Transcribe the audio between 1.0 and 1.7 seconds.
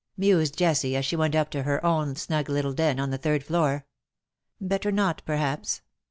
she went up to